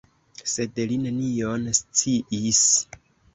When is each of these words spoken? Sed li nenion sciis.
Sed 0.53 0.79
li 0.91 0.97
nenion 1.01 1.69
sciis. 1.81 2.65